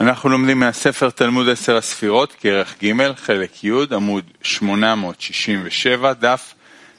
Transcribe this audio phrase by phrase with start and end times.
[0.00, 6.54] אנחנו לומדים מהספר תלמוד עשר הספירות, כרך ג', חלק י', עמוד 867, דף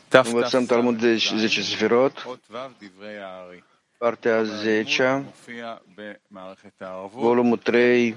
[0.09, 0.25] תת...
[0.28, 2.13] Вот сам Талмуд Зечи Сферот,
[3.99, 5.23] партия Зеча,
[7.13, 8.13] Голому Трей,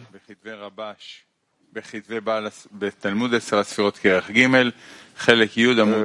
[2.73, 4.47] בתלמוד עשר הספירות כרך ג',
[5.17, 6.05] חלק י' עמוד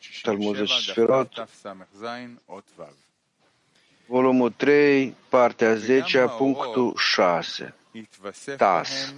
[0.00, 2.06] 867, תף ס"ז,
[2.48, 3.03] אות ו'.
[4.06, 7.74] volumul 3, partea 10, punctul 6,
[8.56, 9.14] TAS.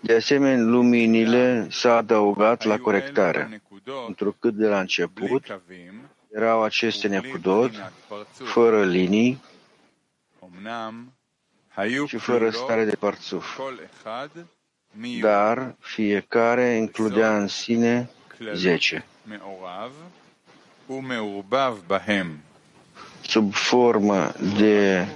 [0.00, 3.62] De asemenea, luminile s-au adăugat la corectare,
[4.06, 5.60] întrucât de la început
[6.32, 7.92] erau aceste necudot,
[8.32, 9.40] fără linii
[12.06, 13.60] și fără stare de parțuf.
[15.20, 18.10] Dar fiecare includea în sine
[18.54, 19.04] zece
[23.28, 25.06] sub formă de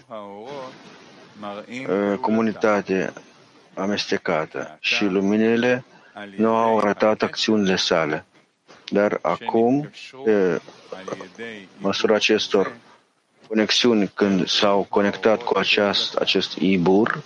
[1.88, 3.12] uh, comunitate
[3.74, 4.76] amestecată.
[4.80, 5.84] Și luminile
[6.36, 8.24] nu au arătat acțiunile sale.
[8.90, 9.90] Dar acum,
[10.24, 10.60] pe
[11.78, 12.72] măsura acestor
[13.48, 17.22] conexiuni, când s-au conectat cu aceast, acest ibur,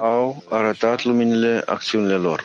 [0.00, 2.44] au arătat luminile acțiunile lor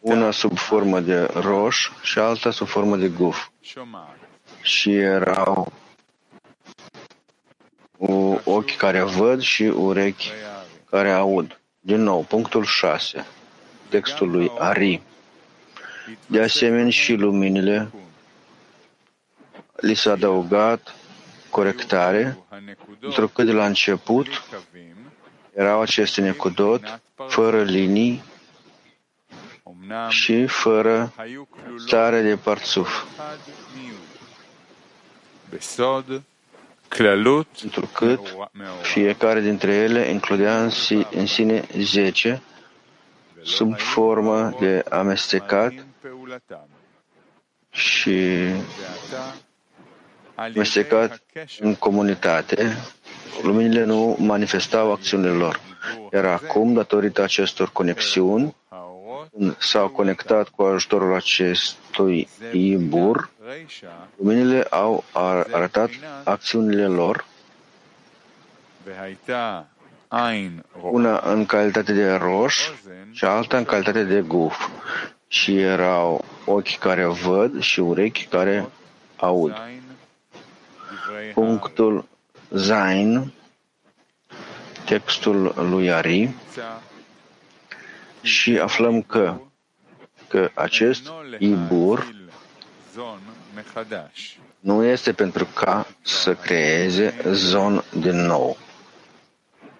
[0.00, 3.48] una sub formă de roș și alta sub formă de guf.
[4.62, 5.72] Și erau
[7.98, 10.30] o ochi care văd și urechi
[10.90, 11.60] care aud.
[11.80, 13.26] Din nou, punctul 6,
[13.88, 15.02] textul lui Ari.
[16.26, 17.90] De asemenea, și luminile.
[19.76, 20.94] Li s-a adăugat
[21.50, 22.38] corectare,
[23.00, 24.26] pentru că de la început
[25.54, 28.22] erau aceste necudot, fără linii,
[30.08, 31.12] și fără
[31.76, 33.04] stare de parțuf.
[37.62, 38.20] Întrucât
[38.82, 40.70] fiecare dintre ele includea în,
[41.10, 42.42] în sine zece
[43.42, 45.72] sub formă de amestecat
[47.70, 48.48] și
[50.34, 51.22] amestecat
[51.58, 52.76] în comunitate,
[53.42, 55.60] luminile nu manifestau acțiunile lor.
[56.12, 58.54] Iar acum, datorită acestor conexiuni,
[59.58, 63.30] s-au conectat cu ajutorul acestui ibur,
[64.16, 65.04] luminile au
[65.52, 65.90] arătat
[66.24, 67.24] acțiunile lor,
[70.80, 72.70] una în calitate de roș
[73.10, 74.68] și alta în calitate de guf.
[75.28, 78.68] Și erau ochi care văd și urechi care
[79.16, 79.54] aud.
[81.34, 82.08] Punctul
[82.50, 83.32] Zain,
[84.84, 86.34] textul lui Ari,
[88.26, 89.40] și aflăm că,
[90.28, 92.14] că acest ibur
[94.60, 98.56] nu este pentru ca să creeze zon din nou,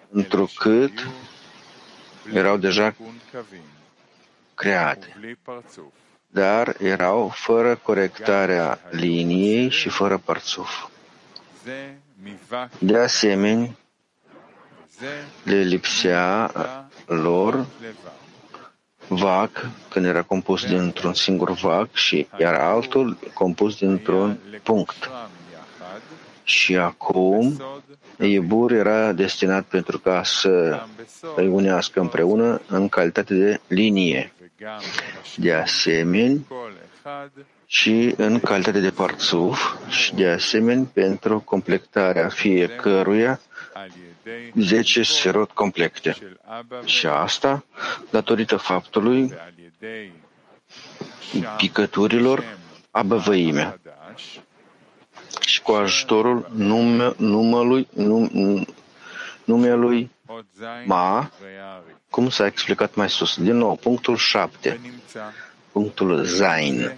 [0.09, 1.07] întrucât
[2.33, 2.95] erau deja
[4.53, 5.37] create,
[6.27, 10.87] dar erau fără corectarea liniei și fără părțuf.
[12.79, 13.75] De asemenea,
[15.43, 16.51] le lipsea
[17.05, 17.65] lor
[19.07, 25.09] vac, când era compus dintr-un singur vac, și iar altul compus dintr-un punct.
[26.43, 27.61] Și acum
[28.19, 30.81] Iebur era destinat pentru ca să
[31.35, 34.33] îi unească împreună în calitate de linie.
[35.35, 36.39] De asemenea,
[37.65, 43.39] și în calitate de parțuf și de asemenea pentru completarea fiecăruia
[44.55, 46.15] 10 serot complete.
[46.85, 47.63] Și asta
[48.09, 49.33] datorită faptului
[51.57, 52.43] picăturilor
[52.91, 53.79] abăvăime
[55.39, 58.67] și cu ajutorul nume, numelui, num,
[59.43, 60.11] numelui
[60.85, 61.31] Ma,
[62.09, 63.37] cum s-a explicat mai sus.
[63.37, 64.79] Din nou, punctul 7,
[65.71, 66.97] punctul Zain.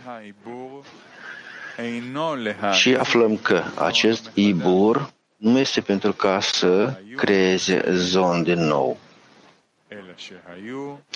[2.71, 8.97] Și aflăm că acest Ibur nu este pentru ca să creeze zon din nou,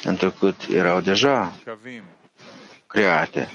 [0.03, 1.53] întrucât erau deja
[2.87, 3.49] create,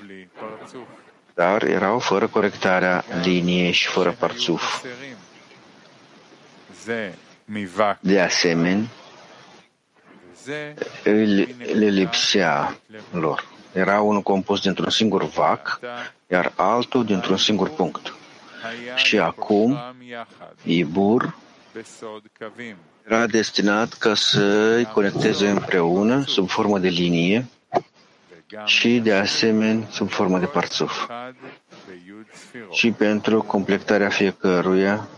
[1.35, 4.85] dar erau fără corectarea liniei și fără parțuf.
[8.00, 8.87] De asemenea,
[11.73, 12.79] le lipsea
[13.11, 13.44] lor.
[13.73, 15.81] Era unul compus dintr-un singur vac,
[16.26, 18.18] iar altul dintr-un singur punct
[18.96, 19.78] și acum
[20.62, 21.37] Ibur
[23.06, 27.46] era destinat ca să îi conecteze împreună sub formă de linie
[28.64, 31.10] și de asemenea sub formă de parțuf
[32.70, 35.08] și pentru completarea fiecăruia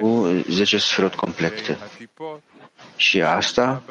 [0.00, 1.78] cu 10 sferot complete.
[2.96, 3.82] Și asta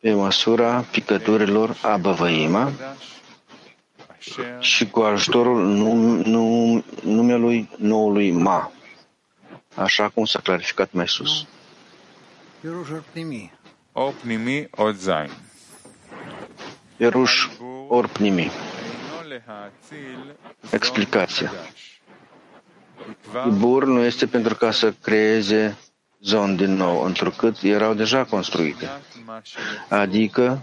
[0.00, 2.72] pe măsura picăturilor Abavăima
[4.58, 8.72] și cu ajutorul num, num, numelui noului Ma,
[9.74, 11.46] așa cum s-a clarificat mai sus.
[13.92, 15.30] Or pnimi od zain.
[16.96, 17.48] Peruș
[17.88, 18.50] or pnimi.
[20.70, 21.52] Explicația.
[23.46, 25.78] Ibur nu este pentru ca să creeze
[26.20, 28.90] zon din nou, întrucât erau deja construite.
[29.88, 30.62] Adică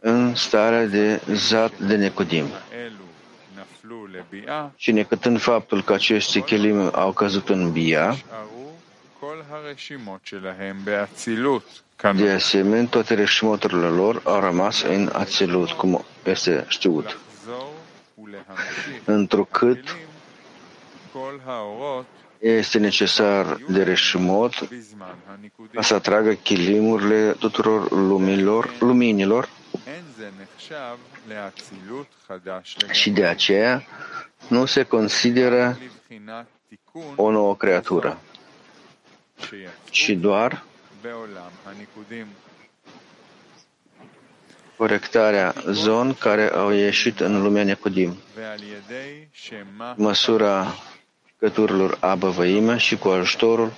[0.00, 2.46] în starea de zat de necudim.
[4.76, 8.16] Și necătând faptul că aceste chelim au căzut în bia,
[12.16, 17.18] de asemenea, toate reșimoturile lor au rămas în ațilut, cum este știut.
[19.04, 19.96] Întrucât
[22.38, 24.68] este necesar de reșimot
[25.72, 29.48] ca să atragă chilimurile tuturor lumilor, luminilor
[32.90, 33.82] și de aceea
[34.48, 35.78] nu se consideră
[37.16, 38.18] o nouă creatură,
[39.90, 40.64] ci doar
[44.76, 48.16] corectarea zon care au ieșit în lumea Necudim,
[49.96, 50.66] măsura
[51.38, 53.72] căturilor Abăvăime și cu ajutorul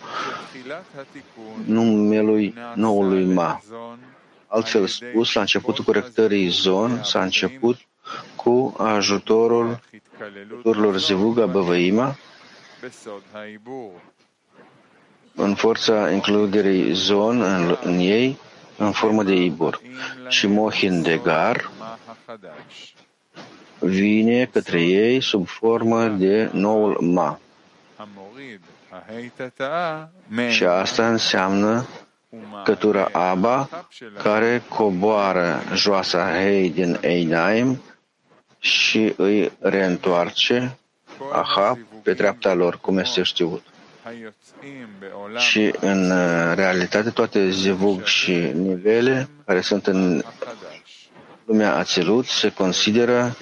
[1.65, 3.61] numelui noului Ma.
[4.49, 7.79] Altfel spus, la începutul corectării zon s-a început
[8.37, 9.81] cu ajutorul
[10.19, 12.17] căturilor Zivuga Băvăima
[15.35, 18.39] în forța includerii zon în, în ei
[18.77, 19.81] în formă de ibur
[20.29, 21.71] și Mohin de Gar
[23.79, 27.39] vine către ei sub formă de noul Ma.
[30.49, 31.87] Și asta înseamnă
[32.65, 33.69] cătura Aba,
[34.23, 37.83] care coboară joasa Hei din Einaim
[38.59, 40.79] și îi reîntoarce
[41.33, 43.63] Aha pe treapta lor, cum este știut.
[45.37, 46.13] Și în
[46.55, 50.23] realitate toate zivug și nivele care sunt în
[51.45, 53.37] lumea Ațilut se consideră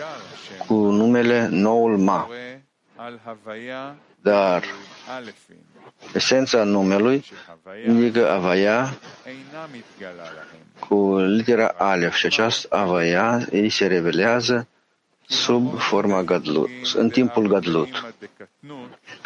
[0.67, 2.29] cu numele Noul Ma.
[4.21, 4.65] Dar
[6.15, 7.25] esența numelui
[7.87, 8.99] indică Avaya
[10.79, 14.69] cu litera Alef și această Avaya ei se revelează
[15.27, 18.15] sub forma Gadlut, în timpul Gadlut.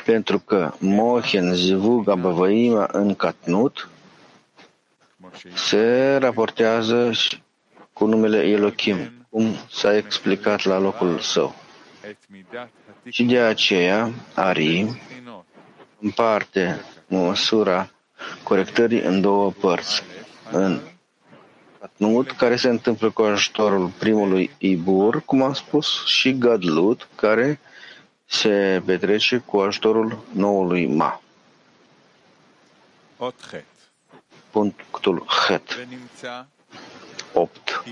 [0.05, 3.89] Pentru că Mohen Zivug Abavaima în Katnut
[5.55, 7.11] se raportează
[7.93, 11.55] cu numele Elohim, cum s-a explicat la locul său.
[13.09, 15.01] Și de aceea, Ari
[16.01, 17.91] împarte măsura
[18.43, 20.03] corectării în două părți.
[20.51, 20.81] În
[21.83, 27.61] Atnut, care se întâmplă cu ajutorul primului Ibur, cum am spus, și Gadlut, care
[28.27, 31.21] se petrece cu ajutorul noului Ma.
[34.51, 35.87] Punctul Het.
[37.33, 37.83] 8.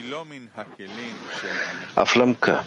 [1.94, 2.60] Aflăm că,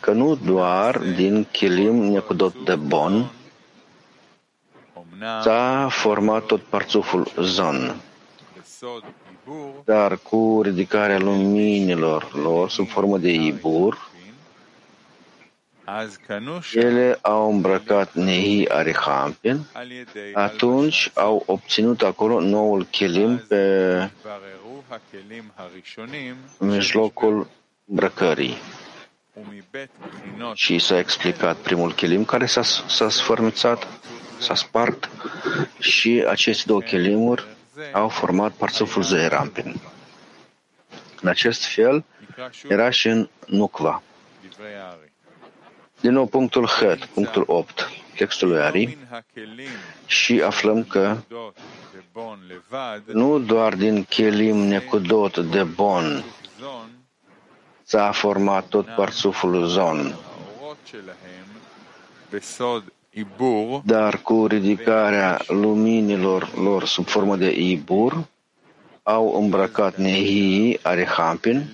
[0.00, 3.30] că nu doar din Chilim Necudot de Bon
[5.42, 8.00] s-a format tot parțuful Zon,
[9.84, 14.12] dar cu ridicarea luminilor lor sub formă de Ibur,
[16.74, 19.66] ele au îmbrăcat Nehi Arihampin,
[20.32, 24.10] atunci au obținut acolo noul chelim pe
[26.58, 27.46] mijlocul
[27.86, 28.56] îmbrăcării.
[30.54, 33.86] Și s-a explicat primul chelim care s-a, s-a sfărmițat,
[34.44, 35.10] s-a spart
[35.78, 37.44] și aceste două chelimuri
[37.92, 39.80] au format parțuful Zeerampin.
[41.20, 42.04] În acest fel
[42.68, 44.02] era și în Nucva.
[46.00, 48.98] Din nou punctul H, punctul 8, textul lui Ari,
[50.06, 51.16] și aflăm că
[53.04, 56.24] nu doar din Kelim Necudot de Bon
[57.82, 60.18] s-a format tot parțuful Zon,
[63.84, 68.24] dar cu ridicarea luminilor lor sub formă de Ibur,
[69.02, 71.70] au îmbrăcat Nehi Arehampin,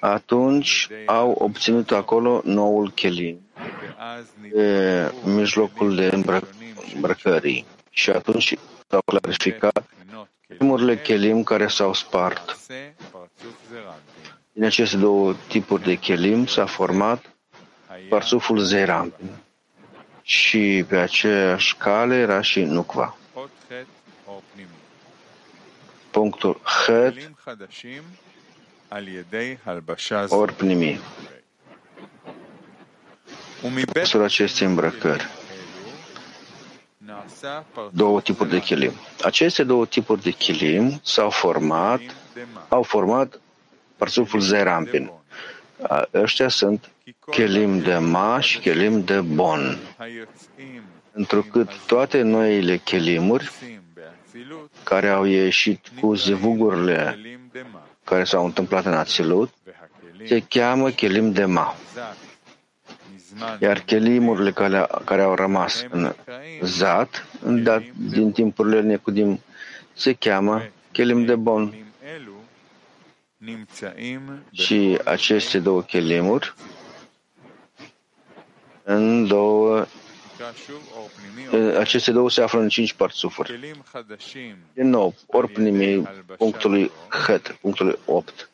[0.00, 3.40] atunci au obținut acolo noul Kelim,
[4.52, 6.10] pe mijlocul de
[6.94, 7.64] îmbrăcării.
[7.90, 8.54] Și atunci
[8.88, 9.84] s-au clarificat
[10.46, 12.56] primurile Kelim care s-au spart.
[14.52, 17.36] Din aceste două tipuri de chelim s-a format
[18.08, 19.28] parsuful Zeirampin
[20.28, 23.16] și pe aceeași cale era și Nukva.
[26.10, 27.30] Punctul Het
[30.28, 31.00] ori pnimi.
[33.94, 35.28] Măsura acestei îmbrăcări.
[37.90, 38.92] Două tipuri de chilim.
[39.22, 42.00] Aceste două tipuri de chilim s-au format,
[42.68, 43.40] au format
[43.96, 45.17] parsuful Zerampin.
[46.14, 46.90] Ăștia sunt
[47.30, 49.78] chelim de maș și chelim de bon.
[51.12, 53.50] Întrucât toate noile chelimuri
[54.82, 57.18] care au ieșit cu zivugurile
[58.04, 59.52] care s-au întâmplat în Ațilut
[60.26, 61.74] se cheamă chelim de ma.
[63.60, 66.14] Iar chelimurile care, care au rămas în
[66.62, 69.40] zat, dat, din timpurile necudim,
[69.92, 71.74] se cheamă chelim de bon.
[74.52, 76.54] Și aceste două chelimuri
[78.82, 79.86] în două
[81.78, 83.74] aceste două se află în cinci parțufuri.
[84.72, 86.90] Din nou, ori primii punctului
[87.26, 88.50] Het, punctului 8.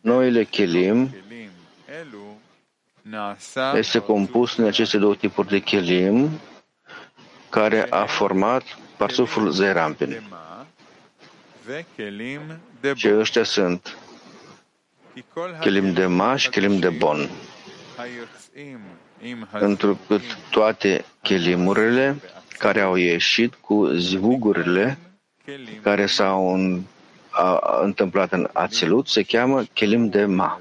[0.00, 1.14] Noile chelim
[3.74, 6.30] este compus din aceste două tipuri de chelim
[7.50, 8.62] care a format
[8.96, 10.22] parsuful Zerampin.
[12.94, 13.96] Și ăștia sunt
[15.60, 17.28] chelim de maș și chelim de bon.
[19.50, 20.18] Pentru că
[20.50, 22.16] toate chelimurile
[22.58, 24.98] care au ieșit cu zvugurile
[25.82, 26.58] care s-au
[27.82, 30.60] întâmplat în Ațilut se cheamă chelim de ma.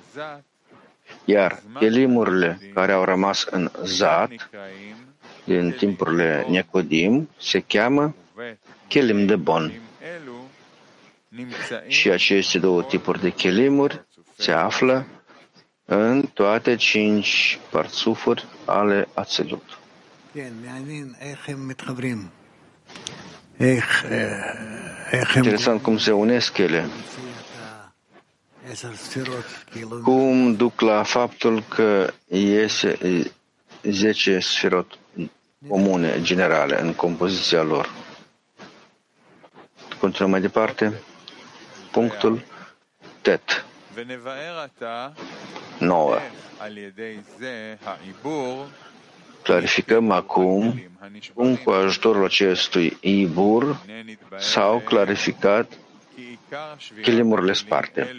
[1.26, 4.50] Iar chelimurile care au rămas în Zat
[5.44, 8.16] din timpurile Necodim se cheamă
[8.88, 9.72] chelim de bon.
[11.88, 14.06] Și aceste două tipuri de chelimuri
[14.38, 15.06] se află
[15.86, 19.78] în toate cinci parțufuri ale Ațelut.
[25.36, 26.86] Interesant cum se unesc ele.
[30.04, 32.98] Cum duc la faptul că iese
[33.84, 35.00] 10 sferot
[35.68, 37.90] comune, generale, în compoziția lor.
[40.00, 40.94] Continuăm mai departe.
[41.92, 42.44] Punctul
[43.22, 43.67] TET.
[45.80, 46.18] 9.
[49.44, 50.82] Clarificăm acum
[51.34, 53.82] cum cu ajutorul acestui ibur
[54.38, 55.72] s-au clarificat
[57.02, 58.16] chilimurile sparte.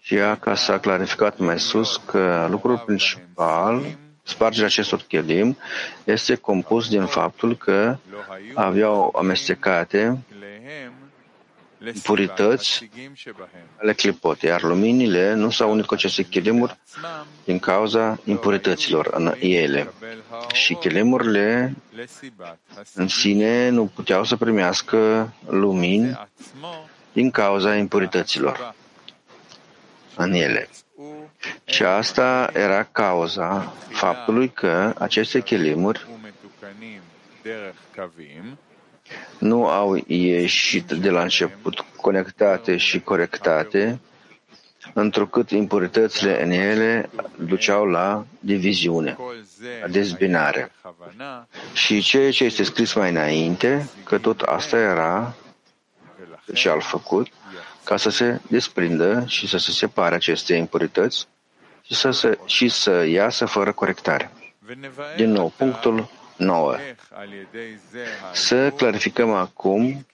[0.00, 3.82] Și ea, ca s-a clarificat mai sus că lucrul principal,
[4.22, 5.56] spargerea acestor chelim,
[6.04, 7.96] este compus din faptul că
[8.54, 10.18] aveau amestecate
[12.02, 12.88] purități
[13.80, 16.78] ale clipot, iar luminile nu s-au unit cu aceste chelimuri
[17.44, 19.92] din cauza impurităților în ele.
[20.52, 21.74] Și chelimurile
[22.94, 26.28] în sine nu puteau să primească lumini
[27.12, 28.74] din cauza impurităților
[30.16, 30.68] în ele.
[31.64, 36.06] Și asta era cauza faptului că aceste chelimuri
[39.38, 44.00] nu au ieșit de la început conectate și corectate,
[44.92, 49.16] întrucât impuritățile în ele duceau la diviziune,
[49.80, 50.72] la dezbinare.
[51.72, 55.34] Și ceea ce este scris mai înainte, că tot asta era
[56.54, 57.28] ce al făcut,
[57.84, 61.26] ca să se desprindă și să se separe aceste impurități
[61.82, 64.30] și să, se, și să iasă fără corectare.
[65.16, 66.76] Din nou, punctul 9.
[68.32, 70.06] Să clarificăm acum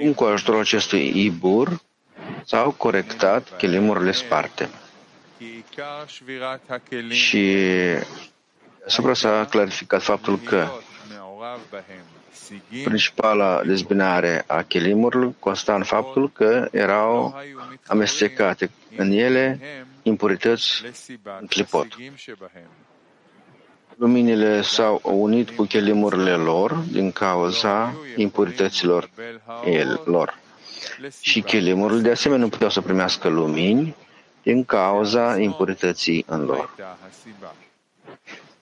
[0.00, 1.80] cum cu ajutorul acestui ibur
[2.44, 4.68] s-au corectat chelimurile sparte.
[7.08, 7.56] Și
[8.86, 10.68] asupra s-a clarificat faptul că
[12.84, 17.42] Principala dezbinare a chelimurilor consta în faptul că erau
[17.86, 19.60] amestecate în ele
[20.02, 20.82] impurități
[21.40, 21.86] în clipot.
[23.96, 29.10] Luminile s-au unit cu chelimurile lor din cauza impurităților
[30.04, 30.38] lor.
[31.20, 33.94] Și chelimurile de asemenea nu puteau să primească lumini
[34.42, 36.74] din cauza impurității în lor.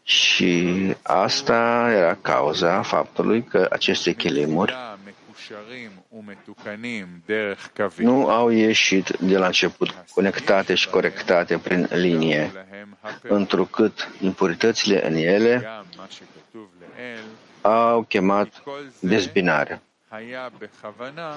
[0.02, 4.74] Și asta era cauza faptului că aceste chelimuri
[7.96, 12.52] nu au ieșit de la început conectate și corectate prin linie,
[13.22, 15.68] întrucât impuritățile în ele
[17.60, 18.62] au chemat
[19.00, 19.82] dezbinare.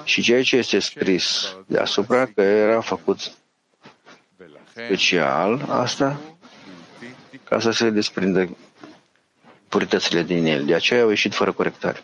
[0.03, 3.31] Și ceea ce este scris deasupra că era făcut
[4.69, 6.19] special asta
[7.43, 8.57] ca să se desprindă
[9.67, 10.65] puritățile din el.
[10.65, 12.03] De aceea au ieșit fără corectare.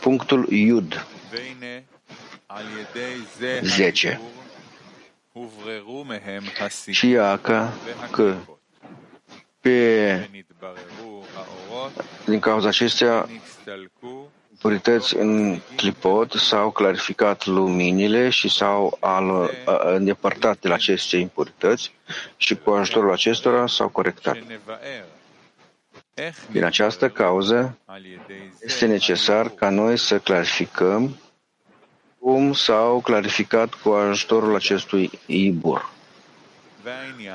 [0.00, 1.06] Punctul Iud.
[3.62, 4.20] 10.
[6.90, 7.72] Și iaca
[8.10, 8.34] că
[9.60, 10.28] pe,
[12.24, 13.28] din cauza acestea
[14.58, 18.98] purități în clipot s-au clarificat luminile și s-au
[19.84, 21.92] îndepărtat de la aceste impurități
[22.36, 24.36] și cu ajutorul acestora s-au corectat.
[26.50, 27.78] Din această cauză,
[28.60, 31.16] este necesar ca noi să clarificăm
[32.18, 35.92] cum s-au clarificat cu ajutorul acestui Ibur.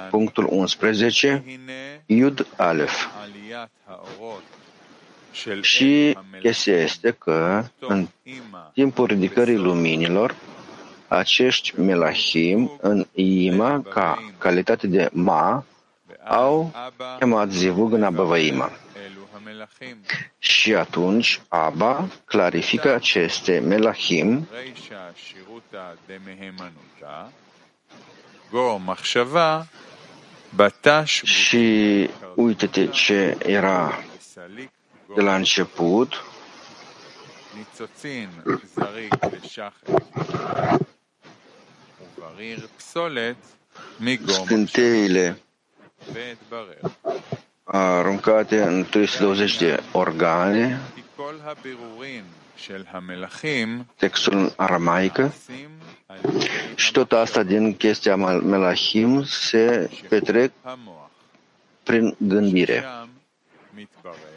[0.10, 1.44] Punctul 11.
[2.06, 3.08] Iud Alef.
[5.62, 8.08] Și chestia este că în
[8.74, 10.36] timpul ridicării luminilor,
[11.08, 15.66] acești melahim în Ima, ca calitate de Ma,
[16.24, 16.74] au
[17.20, 18.72] chemat zivug în Abavăima.
[20.38, 24.48] Și atunci Abba clarifică aceste melahim.
[31.24, 34.04] Și uite-te ce era
[35.16, 36.24] de la început.
[44.26, 45.38] Scânteile
[47.64, 50.80] aruncate în 320 de organe,
[53.96, 55.34] textul aramaică,
[56.76, 60.52] și tot asta din chestia Melahim se petrec
[61.84, 62.86] prin gândire.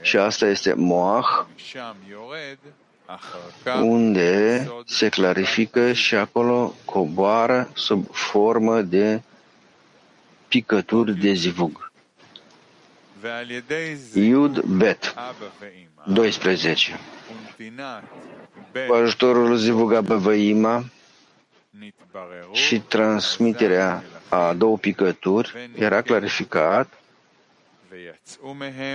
[0.00, 1.47] Și asta este Moach,
[3.83, 9.23] unde se clarifică și acolo coboară sub formă de
[10.52, 11.90] picături de zivug.
[14.14, 15.14] Iud Bet
[16.05, 16.98] 12
[18.88, 20.85] Cu ajutorul Zivuga Băvăima
[22.53, 26.88] și transmiterea a două picături era clarificat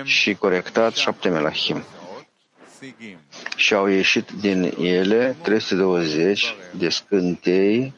[0.04, 1.84] și corectat șapte melahim.
[3.56, 7.94] Și au ieșit din ele 320 de scântei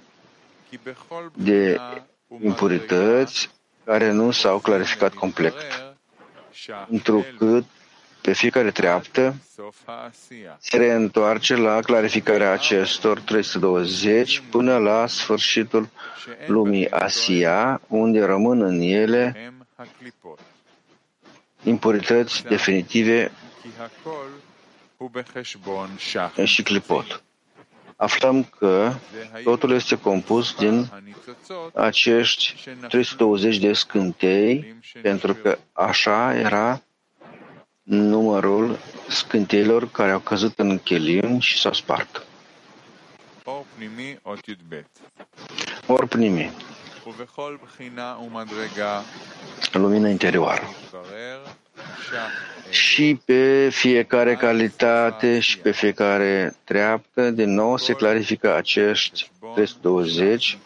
[1.34, 1.80] de
[2.42, 3.50] impurități
[3.90, 5.54] care nu s-au clarificat complet,
[6.90, 7.66] întrucât
[8.22, 9.36] pe fiecare treaptă
[10.60, 15.90] se reîntoarce la clarificarea acestor 320 până la sfârșitul
[16.48, 19.54] lumii Asia, unde rămân în ele
[21.64, 23.32] impurități definitive
[26.44, 27.24] și clipot.
[28.02, 28.94] Aflăm că
[29.44, 30.90] totul este compus din
[31.74, 32.56] acești
[32.88, 36.82] 320 de scântei, pentru că așa era
[37.84, 42.26] numărul scânteilor care au căzut în chelim și s-au spart.
[45.88, 46.52] Or pnimi.
[49.72, 50.64] Lumină interioară.
[52.70, 60.58] Și pe fiecare calitate și pe fiecare treaptă, din nou se clarifică acești 320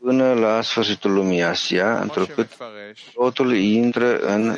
[0.00, 2.56] până la sfârșitul lumii Asia, întrucât
[3.14, 4.56] totul intră în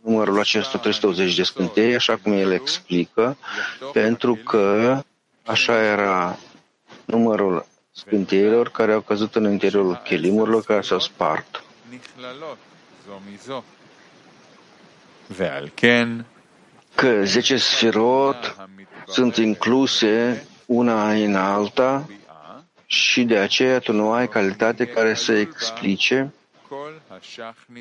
[0.00, 3.36] numărul acestor 320 de scântei, așa cum el explică,
[3.92, 5.00] pentru că
[5.44, 6.38] așa era
[7.04, 11.62] numărul scânteilor care au căzut în interiorul chelimurilor care s-au spart.
[16.94, 18.56] Că 10 sfirot
[19.06, 22.08] sunt incluse una în alta
[22.86, 26.32] și de aceea tu nu ai calitate care să explice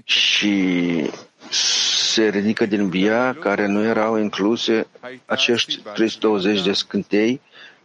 [0.03, 1.09] și
[1.49, 4.87] se ridică din via care nu erau incluse
[5.25, 7.41] acești 320 de scântei,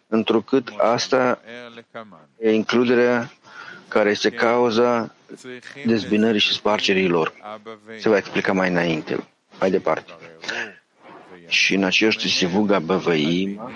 [0.08, 1.40] întrucât asta
[2.38, 3.32] e includerea
[3.88, 5.14] care este cauza
[5.86, 7.32] dezbinării și spargerii lor.
[7.98, 9.26] Se va explica mai înainte,
[9.62, 10.12] mai departe.
[11.46, 13.70] Și în acești sivuga băvăim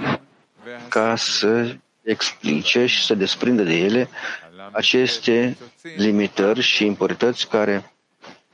[0.88, 4.08] ca să explice și să desprindă de ele
[4.72, 5.56] aceste
[5.96, 7.92] limitări și impurități care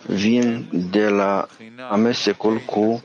[0.07, 1.49] vin de la
[1.91, 3.01] amestecul cu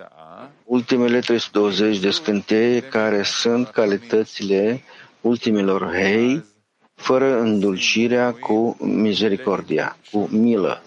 [0.64, 4.84] ultimele 320 de scânteie care sunt calitățile
[5.22, 6.46] ultimilor hei,
[6.94, 10.82] fără îndulcirea cu misericordia, cu milă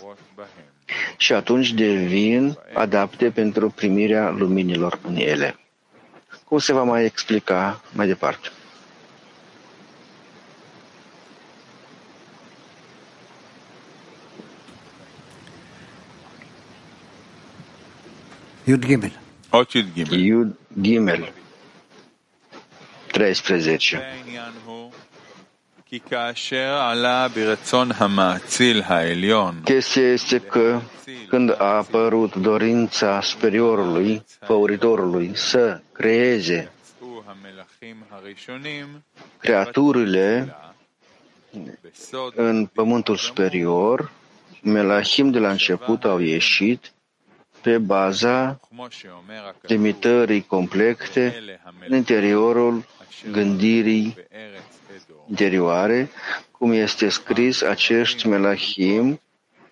[1.17, 5.57] și atunci devin adapte pentru primirea luminilor în ele.
[6.45, 8.49] Cum se va mai explica mai departe?
[18.65, 19.13] Iud Gimel.
[20.11, 21.33] Iud Gimel.
[23.13, 24.03] 13.
[29.65, 30.81] Chestia este că
[31.29, 36.73] când a apărut dorința superiorului, făuritorului, să creeze
[39.39, 40.57] creaturile
[42.35, 44.11] în pământul superior,
[44.63, 46.93] melahim de la început au ieșit
[47.63, 48.61] pe baza
[49.61, 51.43] limitării complexe,
[51.89, 52.85] în interiorul
[53.31, 54.17] gândirii
[55.31, 56.11] interioare,
[56.51, 59.21] cum este scris acești melahim,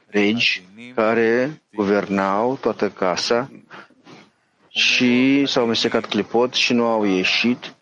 [0.07, 0.63] regi,
[0.95, 3.51] care guvernau toată casa
[4.69, 7.75] și s-au mestecat clipot și nu au ieșit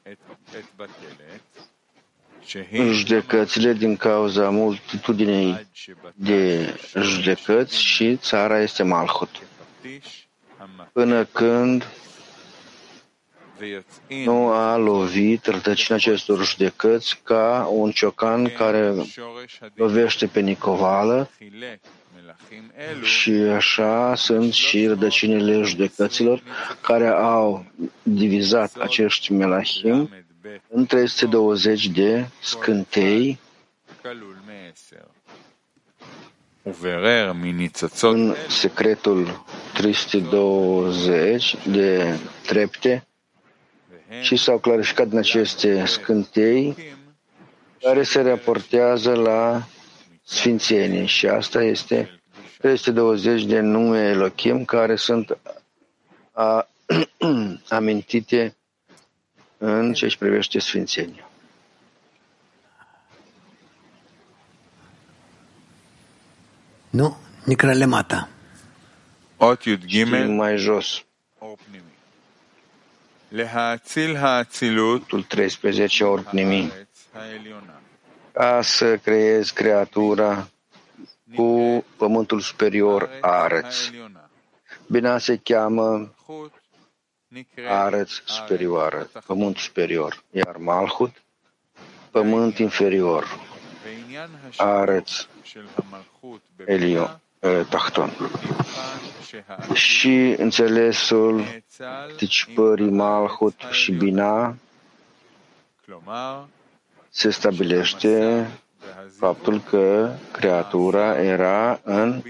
[2.70, 5.66] în judecățile din cauza multitudinei
[6.14, 9.30] de judecăți și țara este Malhut.
[10.92, 11.86] Până când
[14.24, 18.94] nu a lovit rădăcina acestor judecăți ca un ciocan care
[19.74, 21.30] lovește pe nicovală
[23.02, 26.42] și așa sunt și rădăcinile judecăților
[26.80, 27.64] care au
[28.02, 30.10] divizat acești melahim
[30.68, 33.38] în 320 de scântei.
[38.00, 43.06] În secretul 320 de trepte
[44.20, 46.76] și s-au clarificat în aceste scântei
[47.80, 49.66] care se raportează la
[50.24, 52.20] Sfințenie și asta este
[52.58, 55.38] 320 de nume Elohim care sunt
[56.32, 56.68] a,
[57.68, 58.56] amintite
[59.58, 61.30] în ce își privește Sfințenia.
[66.90, 68.28] Nu, Nicra Lemata.
[70.36, 71.04] Mai jos.
[71.38, 71.85] Opnim.
[73.28, 76.72] Versetul 13, Orpnimi,
[78.32, 80.48] ca să creez creatura
[81.34, 83.76] cu pământul superior Arăț.
[84.86, 86.14] Bina se cheamă
[87.68, 91.22] Arăț superioară, pământ superior, iar Malhut,
[92.10, 93.40] pământ inferior,
[94.56, 95.26] Arăț
[96.66, 97.20] Elio.
[97.68, 98.10] Tahton.
[99.72, 104.56] Și înțelesul participării Malhut și Bina
[107.08, 108.46] se stabilește
[109.18, 112.22] faptul că creatura era în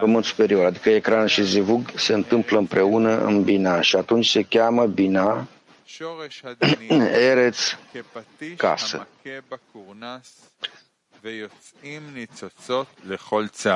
[0.00, 4.86] pământ superior, adică ecran și zivug se întâmplă împreună în Bina și atunci se cheamă
[4.86, 5.46] Bina
[7.12, 7.76] Ereț
[8.56, 9.06] casă.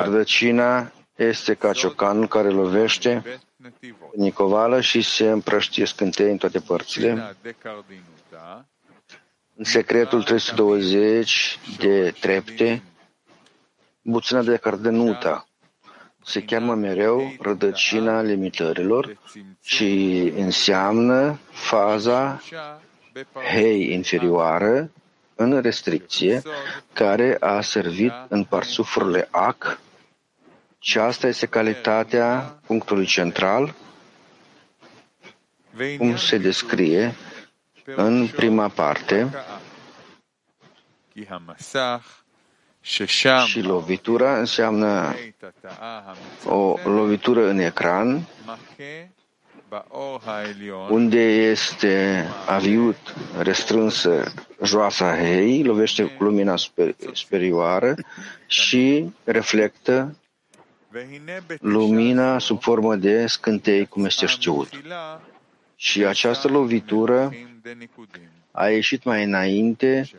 [0.05, 3.41] Rădăcina este ca ciocanul care lovește
[4.15, 7.37] nicovală și se împrăștie scânteie în toate părțile.
[9.57, 12.83] În secretul 320 de trepte,
[14.03, 15.47] buțina de cardenuta
[16.25, 19.19] se cheamă mereu rădăcina limitărilor
[19.61, 22.41] și înseamnă faza
[23.53, 24.91] hei inferioară
[25.35, 26.43] în restricție
[26.93, 29.79] care a servit în parsufurile ac
[30.79, 33.75] și asta este calitatea punctului central,
[35.99, 37.15] cum se descrie
[37.85, 39.31] în prima parte,
[43.47, 45.15] și lovitura înseamnă
[46.45, 48.27] o lovitură în ecran
[50.91, 54.33] unde este aviut, restrânsă
[54.65, 57.95] joasa hei, lovește cu lumina super, superioară
[58.47, 60.17] și reflectă
[61.61, 64.69] lumina sub formă de scântei cu este știut.
[65.77, 67.33] Și această lovitură
[68.51, 70.11] a ieșit mai înainte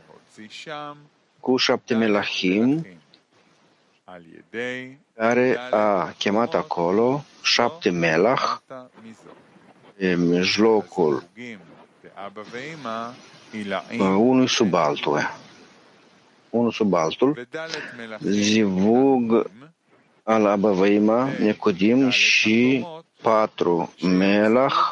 [1.39, 2.85] cu șapte melahim,
[5.15, 8.61] care a chemat acolo șapte melach
[10.11, 11.23] în mijlocul
[14.17, 15.19] unul sub altul.
[16.49, 17.47] Unul sub altul.
[18.19, 19.49] Zivug
[20.23, 22.85] al Abavaima, Necodim și
[23.21, 24.91] patru Melach,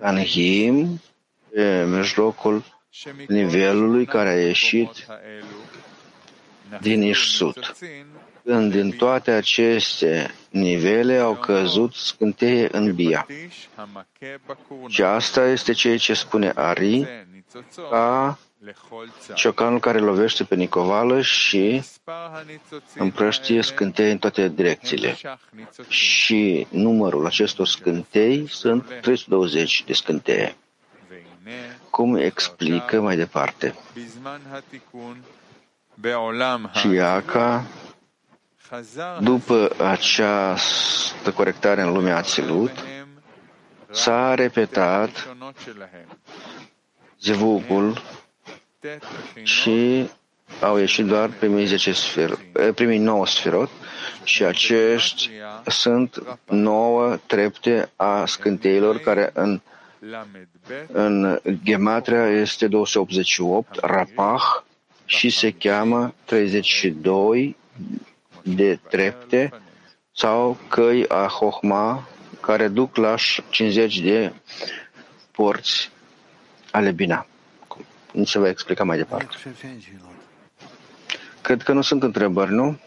[0.00, 1.00] Anhim,
[1.50, 2.64] în mijlocul
[3.28, 5.06] nivelului care a ieșit
[6.80, 7.76] din Ișsut
[8.48, 13.26] când din toate aceste nivele au căzut scânteie în Bia.
[14.88, 17.26] Și asta este ceea ce spune Ari,
[17.90, 18.38] ca
[19.34, 21.82] ciocanul care lovește pe Nicovală și
[22.94, 25.16] împrăștie scântei în toate direcțiile.
[25.88, 30.56] Și numărul acestor scântei sunt 320 de scânteie.
[31.90, 33.74] Cum explică mai departe?
[36.72, 37.64] Și Iaca
[39.20, 42.70] după această corectare în lumea Ațilut,
[43.90, 45.36] s-a repetat
[47.20, 48.02] zivugul
[49.42, 50.08] și
[50.60, 53.70] au ieșit doar primii, 10 sfer, eh, primii 9 sferot
[54.24, 55.30] și acești
[55.66, 59.60] sunt nouă trepte a scânteilor care în,
[60.92, 64.42] în gematria este 288, rapah,
[65.04, 67.56] și se cheamă 32
[68.42, 69.52] de trepte
[70.12, 72.08] sau căi a Hohma
[72.40, 73.14] care duc la
[73.50, 74.32] 50 de
[75.30, 75.90] porți
[76.70, 77.26] ale Bina.
[78.12, 79.36] Nu se va explica mai departe.
[81.42, 82.78] Cred că nu sunt întrebări, nu?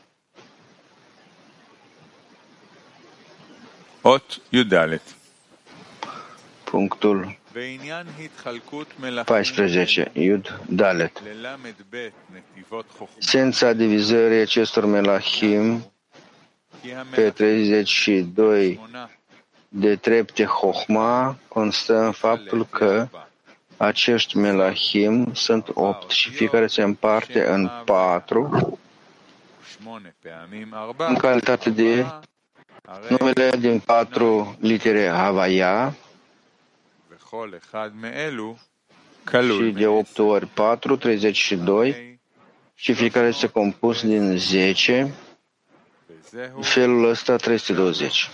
[4.01, 5.15] Ot Yudalet.
[6.63, 7.39] Punctul
[9.25, 10.11] 14.
[10.13, 11.21] Iud Dalet.
[13.17, 15.91] Sența divizării acestor melahim
[17.15, 18.79] pe 32
[19.67, 23.07] de trepte Hohma constă în faptul că
[23.77, 28.79] acești melahim sunt opt și fiecare se împarte în patru.
[30.97, 32.05] În calitate de
[33.09, 35.93] numele din patru litere Havaya
[39.65, 42.19] și de 8 ori 4, 32
[42.75, 45.13] și fiecare este compus din 10,
[46.61, 48.29] felul ăsta 320.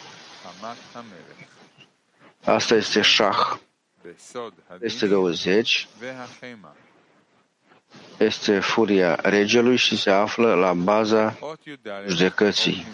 [2.44, 3.58] Asta este Shah.
[4.80, 5.88] Este 20.
[8.18, 11.38] Este furia regelui și se află la baza
[12.08, 12.86] judecății.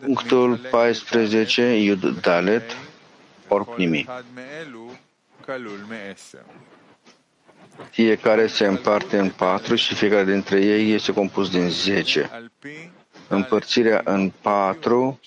[0.00, 2.76] Punctul 14, Iud Dalet,
[3.48, 4.06] Orpnimi.
[7.90, 12.50] Fiecare se împarte în patru și fiecare dintre ei este compus din zece.
[13.28, 15.20] Împărțirea în patru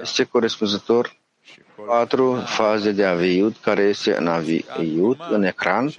[0.00, 1.16] este corespunzător
[1.86, 5.92] patru faze de aviut care este în aviut, în ecran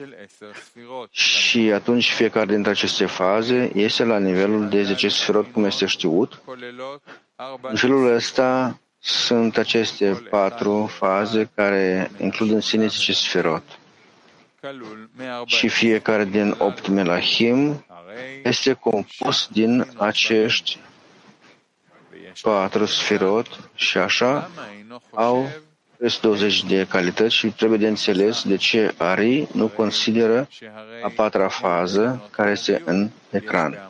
[1.10, 6.42] și atunci fiecare dintre aceste faze este la nivelul de 10 sferot, cum este știut.
[7.62, 13.64] În felul ăsta sunt aceste patru faze care includ în sine 10 sferot.
[15.46, 17.86] Și fiecare din opt melahim
[18.44, 20.80] este compus din acești
[22.42, 24.50] patru sferot și așa
[25.14, 25.50] au
[26.22, 30.48] 20 de calități și trebuie de înțeles de ce Ari nu consideră
[31.04, 33.90] a patra fază care este în ecran.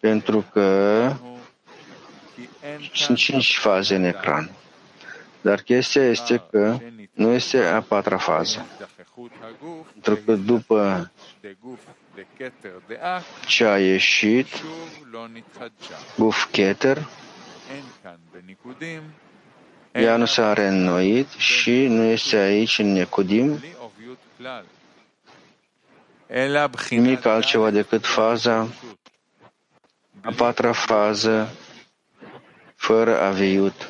[0.00, 1.12] Pentru că
[2.92, 4.50] sunt cinci faze în ecran.
[5.40, 6.78] Dar chestia este că
[7.12, 8.66] nu este a patra fază.
[10.02, 11.10] Pentru că după
[13.46, 14.46] ce a ieșit
[16.16, 17.08] Guf Keter,
[19.92, 23.60] ea nu s-a reînnoit și nu este aici în Necudim
[26.88, 28.68] nimic altceva decât faza,
[30.20, 31.48] a patra fază,
[32.86, 33.88] fără aviut.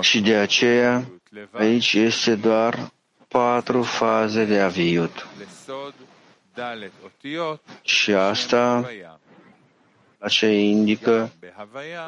[0.00, 1.04] Și de aceea
[1.50, 2.90] aici este doar
[3.28, 5.26] patru faze de aviut.
[7.82, 8.90] Și asta
[10.28, 11.30] ce indică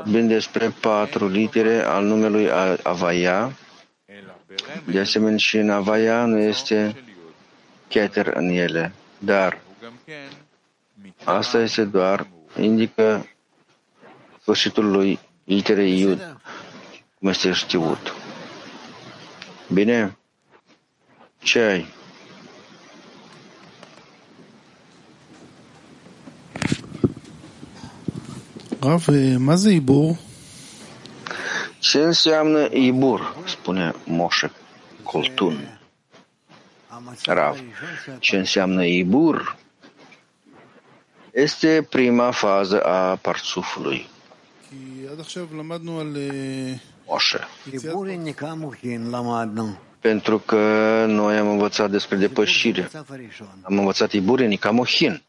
[0.02, 2.48] vorbind despre patru litere al numelui
[2.82, 3.52] Avaya.
[4.84, 7.04] De asemenea, și în Avaya nu este
[7.88, 9.58] Keter în ele, dar
[11.24, 12.26] asta este doar,
[12.60, 13.26] indică
[14.43, 16.37] sfârșitul lui literei Iud,
[17.19, 18.13] cum este știut.
[19.73, 20.17] Bine?
[21.39, 21.97] Ce ai?
[28.81, 29.05] Rav,
[29.39, 30.17] מה זה עיבור?
[31.79, 33.35] Ce înseamnă Ibur?
[33.45, 34.51] Spune Moșe
[35.03, 35.79] Coltun.
[37.25, 37.59] Rav,
[38.19, 39.57] ce înseamnă Ibur?
[41.31, 44.09] Este prima fază a parțufului.
[47.06, 47.38] Moșe.
[50.00, 50.58] Pentru că
[51.08, 52.90] noi am învățat despre depășire.
[53.62, 55.22] Am învățat Ibur în Nicamohin.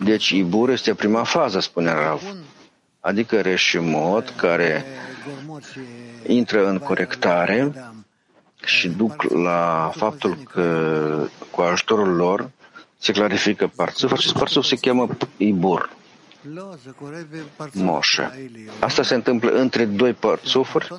[0.00, 2.22] Deci Ibur este prima fază, spune Rav.
[3.00, 4.84] adică reșimot care
[6.26, 7.72] intră în corectare
[8.64, 12.50] și duc la faptul că cu ajutorul lor
[12.98, 14.12] se clarifică parțuf.
[14.12, 15.90] Acest parțuf se cheamă Ibur,
[17.72, 18.50] Moșe.
[18.80, 20.94] Asta se întâmplă între doi parțufuri,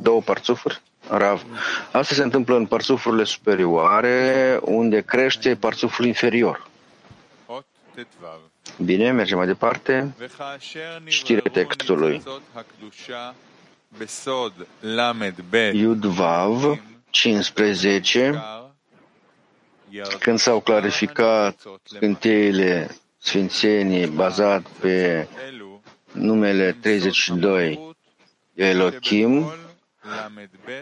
[0.00, 1.44] două parțufuri, Rav.
[1.92, 6.68] Asta se întâmplă în parțufurile superioare, unde crește parțuful inferior.
[8.84, 10.14] Bine, mergem mai departe.
[11.04, 12.22] Știre textului.
[15.72, 18.42] Yud Vav 15
[20.18, 25.28] când s-au clarificat scânteile Sfințenii bazat pe
[26.12, 27.96] numele 32
[28.54, 29.52] Elohim,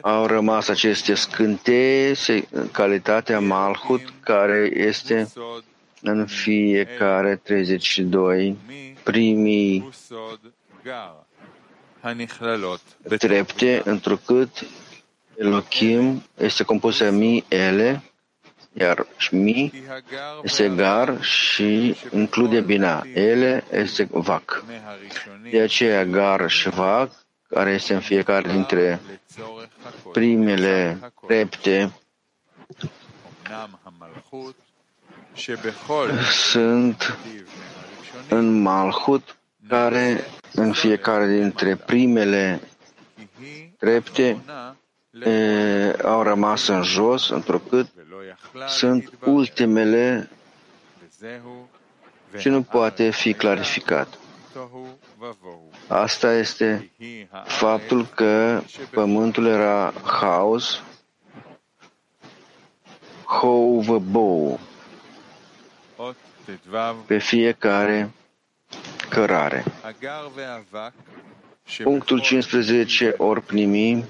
[0.01, 2.15] au rămas aceste scânteie,
[2.73, 5.33] calitatea Malhut, care este
[6.03, 8.57] în fiecare 32
[9.03, 9.91] primii
[13.19, 14.67] trepte, întrucât
[15.37, 18.03] Elohim este compus de mi, ele,
[18.79, 19.73] iar șmi
[20.43, 23.03] este gar și include bina.
[23.15, 24.65] Ele este vac.
[25.51, 27.11] De aceea gar și vac,
[27.49, 29.01] care este în fiecare dintre
[30.13, 31.93] primele trepte,
[36.31, 37.19] sunt
[38.29, 39.37] în Malhut,
[39.69, 42.61] care în fiecare dintre primele
[43.79, 44.43] trepte
[45.25, 47.87] e, au rămas în jos, întrucât
[48.69, 50.29] sunt ultimele
[52.37, 54.19] și nu poate fi clarificat.
[55.87, 56.91] Asta este
[57.45, 60.83] faptul că pământul era haos,
[63.25, 63.81] hou
[67.07, 68.11] pe fiecare
[69.09, 69.65] cărare.
[71.83, 74.05] Punctul 15, orpnimi,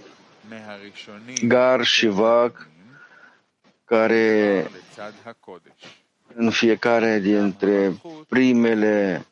[1.47, 2.69] gar și vac,
[3.85, 4.67] care
[6.35, 9.27] în fiecare dintre primele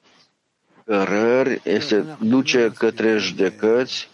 [0.85, 4.09] cărări este, duce către judecăți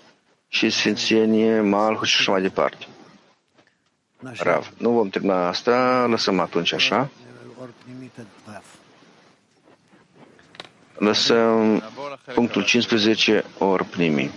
[0.48, 2.86] și sfințenie, malhu și așa mai departe.
[4.36, 4.72] Rav.
[4.78, 7.10] Nu vom termina asta, lăsăm atunci așa.
[10.98, 11.82] Lăsăm
[12.34, 14.30] punctul 15, ori primii.